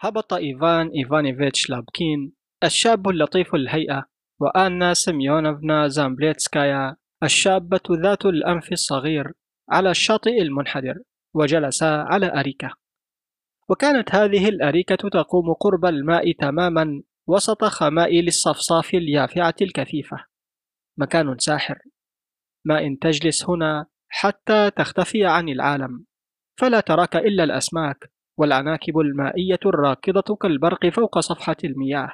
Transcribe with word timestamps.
هبط 0.00 0.34
إيفان 0.34 0.88
إيفانيفيتش 0.88 1.70
لابكين 1.70 2.32
الشاب 2.64 3.08
اللطيف 3.08 3.54
الهيئة 3.54 4.04
وآنا 4.40 4.94
سيميونوفنا 4.94 5.88
زامبليتسكايا 5.88 6.96
الشابة 7.22 7.80
ذات 7.90 8.26
الأنف 8.26 8.72
الصغير 8.72 9.32
على 9.70 9.90
الشاطئ 9.90 10.42
المنحدر 10.42 10.94
وجلسا 11.34 11.84
على 11.84 12.40
أريكة. 12.40 12.70
وكانت 13.68 14.14
هذه 14.14 14.48
الأريكة 14.48 15.08
تقوم 15.08 15.52
قرب 15.52 15.84
الماء 15.84 16.32
تماما 16.32 17.02
وسط 17.26 17.64
خمائل 17.64 18.26
الصفصاف 18.26 18.94
اليافعة 18.94 19.54
الكثيفة. 19.62 20.24
مكان 20.98 21.38
ساحر. 21.38 21.78
ما 22.64 22.86
إن 22.86 22.98
تجلس 22.98 23.50
هنا 23.50 23.86
حتى 24.08 24.70
تختفي 24.70 25.26
عن 25.26 25.48
العالم. 25.48 26.04
فلا 26.60 26.80
تراك 26.80 27.16
إلا 27.16 27.44
الأسماك. 27.44 28.12
والعناكب 28.38 28.98
المائية 28.98 29.58
الراكضة 29.66 30.36
كالبرق 30.36 30.88
فوق 30.88 31.18
صفحة 31.18 31.56
المياه. 31.64 32.12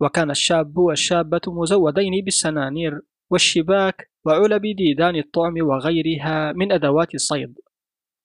وكان 0.00 0.30
الشاب 0.30 0.78
والشابة 0.78 1.40
مزودين 1.46 2.24
بالسنانير 2.24 3.00
والشباك 3.30 4.10
وعلب 4.24 4.62
ديدان 4.62 5.16
الطعم 5.16 5.54
وغيرها 5.60 6.52
من 6.52 6.72
أدوات 6.72 7.14
الصيد. 7.14 7.54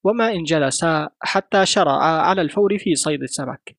وما 0.04 0.32
إن 0.32 0.44
جلسا 0.44 1.10
حتى 1.20 1.66
شرعا 1.66 2.22
على 2.22 2.42
الفور 2.42 2.78
في 2.78 2.96
صيد 2.96 3.22
السمك. 3.22 3.78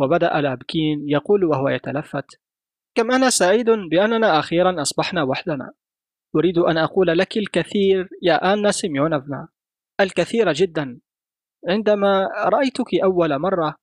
وبدأ 0.00 0.40
لابكين 0.40 1.08
يقول 1.08 1.44
وهو 1.44 1.68
يتلفت 1.68 2.40
كم 2.94 3.10
أنا 3.12 3.30
سعيد 3.30 3.70
بأننا 3.70 4.38
أخيرا 4.38 4.82
أصبحنا 4.82 5.22
وحدنا. 5.22 5.72
أريد 6.36 6.58
أن 6.58 6.78
أقول 6.78 7.18
لك 7.18 7.36
الكثير 7.36 8.08
يا 8.22 8.52
آنا 8.52 8.70
سيميونوفنا 8.70 9.48
الكثير 10.00 10.52
جدا 10.52 11.00
عندما 11.68 12.28
رأيتك 12.44 12.94
أول 13.04 13.38
مرة 13.38 13.76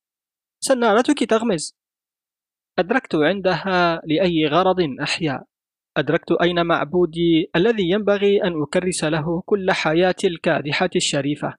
سنارتك 0.60 1.30
تغمز. 1.30 1.76
أدركت 2.80 3.16
عندها 3.16 4.02
لأي 4.06 4.48
غرض 4.48 4.78
أحيا 5.02 5.46
أدركت 5.98 6.32
أين 6.32 6.66
معبودي 6.66 7.52
الذي 7.56 7.90
ينبغي 7.90 8.44
أن 8.44 8.62
أكرس 8.62 9.04
له 9.04 9.42
كل 9.46 9.72
حياتي 9.72 10.28
الكادحة 10.28 10.90
الشريفة. 10.96 11.56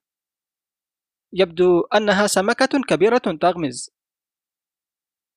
يبدو 1.33 1.81
أنها 1.81 2.27
سمكة 2.27 2.83
كبيرة 2.89 3.19
تغمز. 3.19 3.91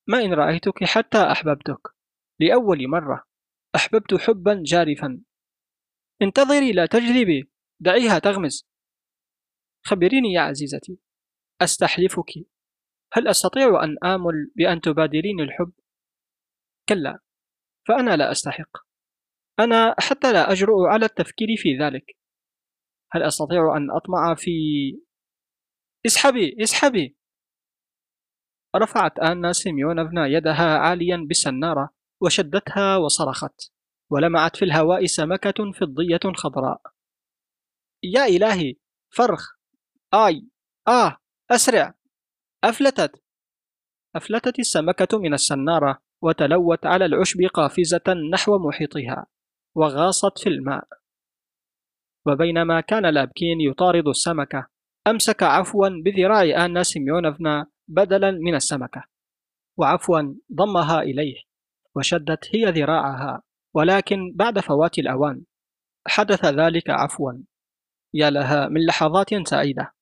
ما 0.08 0.22
إن 0.22 0.34
رأيتك 0.34 0.84
حتى 0.84 1.18
أحببتك. 1.18 1.88
لأول 2.40 2.88
مرة. 2.88 3.24
أحببت 3.76 4.14
حبا 4.14 4.64
جارفا. 4.66 5.22
انتظري 6.22 6.72
لا 6.72 6.86
تجذبي. 6.86 7.50
دعيها 7.80 8.20
تغمز. 8.20 8.69
خبريني 9.86 10.34
يا 10.34 10.42
عزيزتي. 10.42 11.00
أستحلفك. 11.62 12.32
هل 13.14 13.28
أستطيع 13.28 13.84
أن 13.84 13.98
آمل 14.04 14.52
بأن 14.56 14.82
تبادرين 14.82 15.40
الحب؟ 15.40 15.72
كلا 16.90 17.20
فأنا 17.88 18.16
لا 18.16 18.32
أستحق. 18.32 18.78
أنا 19.60 19.96
حتى 20.00 20.34
لا 20.34 20.52
أجرؤ 20.52 20.86
على 20.86 21.06
التفكير 21.06 21.48
في 21.58 21.78
ذلك. 21.78 22.18
هل 23.12 23.24
أستطيع 23.24 23.78
أن 23.78 23.92
أطمع 23.92 24.36
في 24.36 24.52
اسحبي 26.06 26.58
اسحبي 26.64 27.18
رفعت 28.76 29.20
آنا 29.20 29.54
سيميونوفنا 29.54 30.28
يدها 30.28 30.78
عاليا 30.78 31.18
بالسنارة 31.28 31.90
وشدتها 32.22 32.98
وصرخت 32.98 33.72
ولمعت 34.12 34.56
في 34.56 34.66
الهواء 34.66 35.06
سمكة 35.06 35.72
فضية 35.80 36.20
خضراء. 36.36 36.82
يا 38.04 38.26
إلهي! 38.26 38.76
فرخ! 39.16 39.59
آي 40.14 40.48
آه 40.88 41.18
أسرع. 41.52 41.94
أفلتت. 42.64 43.24
أفلتت 44.16 44.60
السمكة 44.60 45.20
من 45.20 45.34
السنارة 45.34 46.02
وتلوت 46.22 46.86
على 46.86 47.06
العشب 47.06 47.42
قافزة 47.54 48.02
نحو 48.34 48.58
محيطها 48.58 49.26
وغاصت 49.76 50.40
في 50.40 50.50
الماء. 50.50 50.88
وبينما 52.28 52.82
كان 52.82 53.06
لابكين 53.06 53.62
يطارد 53.62 54.08
السمكة 54.08 54.68
أمسك 55.08 55.44
عفوا 55.44 55.90
بذراع 55.90 56.66
آنا 56.66 56.84
سيميونوفنا 56.84 57.68
بدلا 57.88 58.32
من 58.32 58.56
السمكة. 58.56 59.04
وعفوا 59.78 60.36
ضمها 60.54 61.02
إليه 61.02 61.36
وشدت 61.96 62.56
هي 62.56 62.66
ذراعها 62.66 63.42
ولكن 63.76 64.34
بعد 64.36 64.60
فوات 64.60 65.00
الأوان 65.00 65.44
حدث 66.08 66.46
ذلك 66.46 66.90
عفوا. 66.90 67.34
يا 68.14 68.30
لها 68.30 68.68
من 68.68 68.86
لحظات 68.86 69.48
سعيدة. 69.48 69.99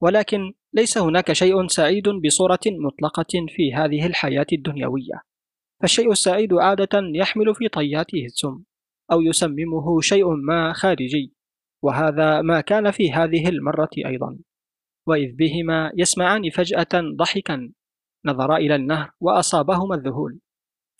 ولكن 0.00 0.52
ليس 0.72 0.98
هناك 0.98 1.32
شيء 1.32 1.66
سعيد 1.66 2.08
بصورة 2.08 2.60
مطلقة 2.66 3.46
في 3.48 3.74
هذه 3.74 4.06
الحياة 4.06 4.46
الدنيوية. 4.52 5.22
فالشيء 5.80 6.12
السعيد 6.12 6.54
عادة 6.54 7.02
يحمل 7.14 7.54
في 7.54 7.68
طياته 7.68 8.24
السم 8.24 8.62
أو 9.12 9.20
يسممه 9.20 10.00
شيء 10.00 10.34
ما 10.34 10.72
خارجي 10.72 11.34
وهذا 11.82 12.42
ما 12.42 12.60
كان 12.60 12.90
في 12.90 13.12
هذه 13.12 13.48
المرة 13.48 13.90
أيضا. 14.06 14.38
وإذ 15.06 15.36
بهما 15.36 15.92
يسمعان 15.96 16.50
فجأة 16.50 17.14
ضحكا 17.16 17.72
نظرا 18.24 18.56
إلى 18.56 18.74
النهر 18.74 19.10
وأصابهما 19.20 19.94
الذهول. 19.94 20.40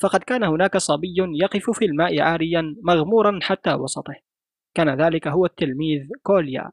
فقد 0.01 0.21
كان 0.21 0.45
هناك 0.45 0.77
صبي 0.77 1.15
يقف 1.43 1.71
في 1.71 1.85
الماء 1.85 2.21
عاريا 2.21 2.77
مغمورا 2.83 3.39
حتى 3.43 3.75
وسطه. 3.75 4.15
كان 4.75 5.03
ذلك 5.03 5.29
هو 5.29 5.47
التلميذ 5.47 6.09
كوليا. 6.23 6.71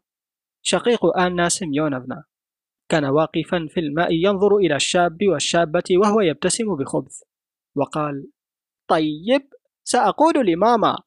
شقيق 0.70 1.18
آنا 1.18 1.50
سيميونوفنا 1.50 2.24
كان 2.90 3.06
واقفا 3.06 3.68
في 3.70 3.80
الماء 3.80 4.14
ينظر 4.14 4.58
إلى 4.58 4.76
الشاب 4.76 5.18
والشابة 5.28 5.84
وهو 5.92 6.22
يبتسم 6.22 6.76
بخبث 6.76 7.22
وقال 7.76 8.32
طيب 8.88 9.54
سأقول 9.84 10.48
لماما. 10.48 10.98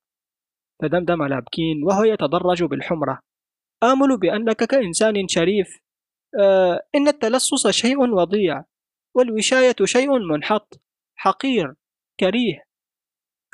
فدمدم 0.83 1.23
لابكين 1.23 1.85
وهو 1.85 2.05
يتدرج 2.05 2.65
بالحمرة. 2.65 3.21
آمل 3.83 4.19
بأنك 4.19 4.65
كإنسان 4.65 5.29
شريف. 5.29 5.79
آه 6.41 6.81
إن 6.95 7.09
التلصص 7.09 7.69
شيء 7.69 7.99
وضيع 7.99 8.65
والوشاية 9.15 9.77
شيء 9.85 10.19
منحط 10.19 10.81
حقير 11.15 11.75
كريه. 12.21 12.65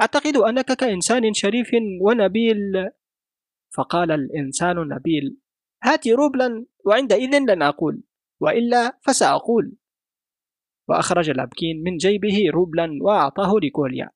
أعتقد 0.00 0.37
أنك 0.37 0.72
كإنسان 0.72 1.34
شريف 1.34 1.71
ونبيل. 2.03 2.91
فقال 3.77 4.11
الإنسان 4.11 4.77
نبيل 4.89 5.46
هات 5.83 6.09
روبلا 6.09 6.67
وعندئذ 6.85 7.39
لن 7.39 7.63
أقول 7.63 8.03
وإلا 8.41 8.99
فسأقول. 9.03 9.77
وأخرج 10.89 11.31
لابكين 11.31 11.83
من 11.83 11.97
جيبه 11.97 12.51
روبلا 12.51 12.99
وأعطاه 13.03 13.53
لكوليا. 13.63 14.11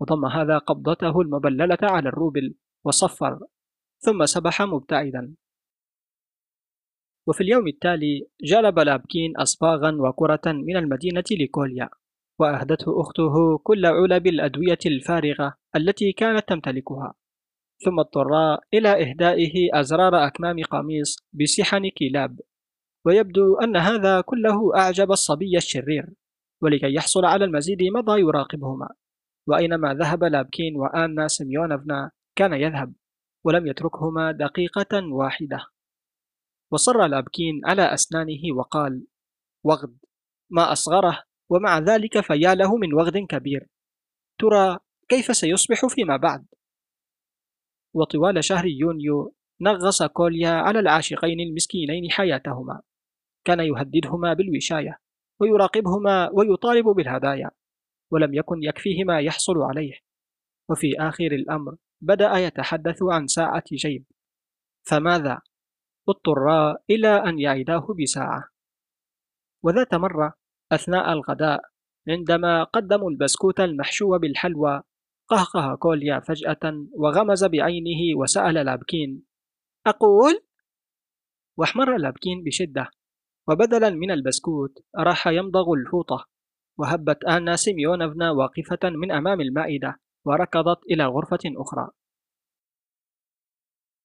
وضم 0.00 0.24
هذا 0.24 0.58
قبضته 0.58 1.20
المبللة 1.20 1.78
على 1.82 2.08
الروبل 2.08 2.54
وصفر 2.84 3.38
ثم 3.98 4.26
سبح 4.26 4.62
مبتعدا. 4.62 5.34
وفي 7.28 7.40
اليوم 7.40 7.68
التالي 7.68 8.28
جلب 8.42 8.78
لابكين 8.78 9.36
أصباغا 9.36 9.90
وكرة 10.00 10.40
من 10.46 10.76
المدينة 10.76 11.24
لكوليا 11.30 11.88
وأهدته 12.38 13.00
أخته 13.00 13.58
كل 13.58 13.86
علب 13.86 14.26
الأدوية 14.26 14.78
الفارغة 14.86 15.54
التي 15.76 16.12
كانت 16.12 16.48
تمتلكها. 16.48 17.14
ثم 17.84 18.00
اضطرا 18.00 18.58
إلى 18.74 18.88
إهدائه 19.10 19.80
أزرار 19.80 20.26
أكمام 20.26 20.62
قميص 20.70 21.16
بسحن 21.32 21.90
كلاب 21.98 22.40
ويبدو 23.04 23.56
أن 23.56 23.76
هذا 23.76 24.20
كله 24.20 24.76
أعجب 24.76 25.12
الصبي 25.12 25.56
الشرير 25.56 26.06
ولكي 26.62 26.94
يحصل 26.94 27.24
على 27.24 27.44
المزيد 27.44 27.82
مضى 27.82 28.20
يراقبهما. 28.20 28.88
وأينما 29.46 29.94
ذهب 29.94 30.24
لابكين 30.24 30.76
وآنا 30.76 31.28
سيميونوفنا 31.28 32.10
كان 32.36 32.52
يذهب 32.52 32.94
ولم 33.44 33.66
يتركهما 33.66 34.32
دقيقة 34.32 35.12
واحدة. 35.12 35.66
وصر 36.72 37.06
لابكين 37.06 37.60
على 37.64 37.94
أسنانه 37.94 38.56
وقال 38.56 39.06
وغد 39.64 39.98
ما 40.50 40.72
أصغره 40.72 41.22
ومع 41.50 41.78
ذلك 41.78 42.20
فيا 42.20 42.54
له 42.54 42.76
من 42.76 42.94
وغد 42.94 43.18
كبير. 43.18 43.68
ترى 44.38 44.78
كيف 45.08 45.36
سيصبح 45.36 45.86
فيما 45.86 46.16
بعد؟ 46.16 46.46
وطوال 47.94 48.44
شهر 48.44 48.66
يونيو 48.66 49.34
نغص 49.60 50.02
كوليا 50.02 50.50
على 50.50 50.78
العاشقين 50.78 51.40
المسكينين 51.40 52.10
حياتهما. 52.10 52.82
كان 53.44 53.60
يهددهما 53.60 54.34
بالوشاية 54.34 54.98
ويراقبهما 55.40 56.30
ويطالب 56.32 56.86
بالهدايا 56.86 57.50
ولم 58.10 58.34
يكن 58.34 58.62
يكفيه 58.62 59.04
ما 59.04 59.20
يحصل 59.20 59.62
عليه. 59.62 59.92
وفي 60.70 60.94
آخر 60.98 61.26
الأمر 61.26 61.76
بدأ 62.00 62.36
يتحدث 62.36 63.02
عن 63.02 63.26
ساعة 63.26 63.64
جيب. 63.72 64.04
فماذا؟ 64.82 65.40
اضطرا 66.08 66.76
إلى 66.90 67.08
أن 67.08 67.38
يعيداه 67.38 67.86
بساعة. 68.02 68.48
وذات 69.62 69.94
مرة 69.94 70.34
أثناء 70.72 71.12
الغداء 71.12 71.60
عندما 72.08 72.64
قدموا 72.64 73.10
البسكوت 73.10 73.60
المحشو 73.60 74.18
بالحلوى 74.18 74.82
قهقه 75.28 75.74
كوليا 75.74 76.20
فجأة 76.20 76.86
وغمز 76.92 77.44
بعينه 77.44 78.18
وسأل 78.20 78.54
لابكين. 78.54 79.22
أقول؟ 79.86 80.46
واحمر 81.56 81.96
لابكين 81.96 82.44
بشدة. 82.44 82.90
وبدلا 83.48 83.90
من 83.90 84.10
البسكوت 84.10 84.84
راح 84.96 85.26
يمضغ 85.26 85.72
الفوطة 85.72 86.28
وهبت 86.78 87.24
آنا 87.24 87.56
سيميونوفنا 87.56 88.30
واقفة 88.30 88.90
من 88.90 89.12
أمام 89.12 89.40
المائدة 89.40 90.00
وركضت 90.24 90.84
إلى 90.90 91.04
غرفة 91.06 91.38
أخرى. 91.46 91.90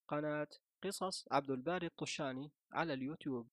قناة 0.08 0.48
قصص 0.84 1.26
عبد 1.32 1.50
الباري 1.50 1.88
الطشاني 1.88 2.52
على 2.72 2.94
اليوتيوب. 2.94 3.48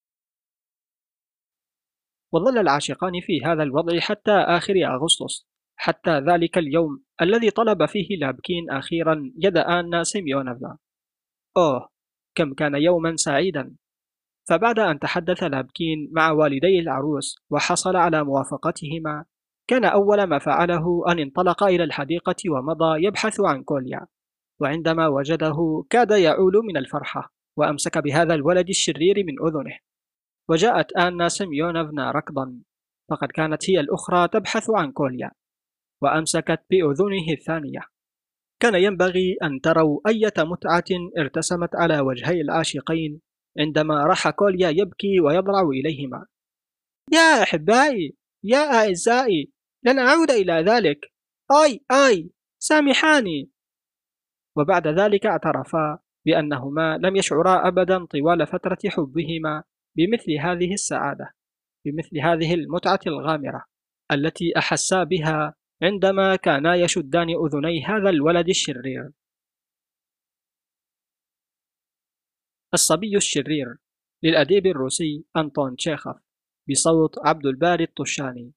وظل 2.32 2.58
العاشقان 2.58 3.20
في 3.20 3.44
هذا 3.44 3.62
الوضع 3.62 4.00
حتى 4.00 4.31
آخر 4.31 4.75
أغسطس 4.75 5.46
حتى 5.76 6.11
ذلك 6.11 6.58
اليوم. 6.58 7.04
الذي 7.22 7.50
طلب 7.50 7.87
فيه 7.87 8.16
لابكين 8.16 8.70
أخيرا 8.70 9.32
يد 9.38 9.56
آنا 9.56 10.02
سيميونوفنا 10.02 10.78
أوه 11.56 11.88
كم 12.34 12.55
كان 12.55 12.75
يوما 12.75 13.16
سعيدا. 13.16 13.76
فبعد 14.49 14.78
أن 14.78 14.99
تحدث 14.99 15.43
لابكين 15.43 16.11
مع 16.12 16.31
والدي 16.31 16.78
العروس 16.78 17.37
وحصل 17.50 17.96
على 17.96 18.25
موافقتهما 18.25 19.25
كان 19.69 19.84
أول 19.84 20.25
ما 20.25 20.38
فعله 20.38 21.05
أن 21.08 21.19
انطلق 21.19 21.64
إلى 21.64 21.84
الحديقة 21.84 22.37
ومضى 22.50 23.05
يبحث 23.06 23.40
عن 23.40 23.62
كوليا. 23.62 24.06
وعندما 24.61 25.08
وجده 25.08 25.84
كاد 25.90 26.11
يعول 26.11 26.52
من 26.64 26.76
الفرحة 26.76 27.32
وأمسك 27.56 27.99
بهذا 27.99 28.34
الولد 28.34 28.69
الشرير 28.69 29.25
من 29.26 29.49
أذنه. 29.49 29.78
وجاءت 30.49 30.93
آنا 30.93 31.28
سيميونوفنا 31.28 32.11
ركضا 32.11 32.61
فقد 33.11 33.28
كانت 33.28 33.70
هي 33.70 33.81
الأخرى 33.81 34.28
تبحث 34.28 34.70
عن 34.70 34.93
كوليا. 34.93 35.31
وأمسكت 36.02 36.61
بأذنه 36.70 37.32
الثانية. 37.32 37.81
كان 38.62 38.75
ينبغي 38.75 39.37
أن 39.43 39.61
تروا 39.61 40.00
أية 40.08 40.35
متعة 40.38 40.85
ارتسمت 41.19 41.76
على 41.76 42.00
وجهي 42.00 42.41
العاشقين 42.41 43.20
عندما 43.58 44.05
راح 44.05 44.31
كوليا 44.31 44.70
يبكي 44.70 45.20
ويضرع 45.20 45.61
إليهما. 45.61 46.26
يا 47.12 47.43
أحبائي 47.43 48.17
يا 48.44 48.58
أعزائي 48.58 49.52
لن 49.85 49.99
أعود 49.99 50.31
إلى 50.31 50.52
ذلك. 50.52 51.12
آي 51.64 51.85
آي 51.91 52.31
سامحاني. 52.62 53.50
وبعد 54.56 54.88
ذلك 54.88 55.26
اعترفا 55.26 55.99
بأنهما 56.26 56.99
لم 56.99 57.17
يشعرا 57.17 57.69
أبدا 57.69 58.05
طوال 58.05 58.47
فترة 58.47 58.79
حبهما 58.87 59.62
بمثل 59.97 60.32
هذه 60.32 60.73
السعادة 60.73 61.35
بمثل 61.87 62.19
هذه 62.19 62.55
المتعة 62.55 63.00
الغامرة 63.06 63.64
التي 64.12 64.52
أحسا 64.58 65.05
بها 65.05 65.55
عندما 65.82 66.37
كانا 66.37 66.75
يشدان 66.75 67.29
أذني 67.44 67.85
هذا 67.85 68.11
الولد 68.11 68.49
الشرير. 68.49 69.11
الصبي 72.75 73.17
الشرير 73.17 73.76
للأديب 74.23 74.67
الروسي 74.67 75.25
أنطون 75.37 75.76
تشيخوف 75.76 76.17
بصوت 76.71 77.19
عبد 77.26 77.47
الباري 77.47 77.85
الطشاني. 77.85 78.53